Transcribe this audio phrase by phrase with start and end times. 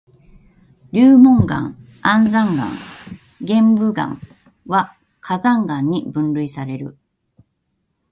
[0.91, 2.67] 流紋岩、安山岩、
[3.45, 4.19] 玄武岩
[4.65, 6.97] は火山岩に分類される。